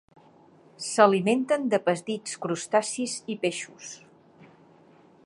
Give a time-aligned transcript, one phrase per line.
[0.85, 3.95] S'alimenten de petits crustacis i peixos.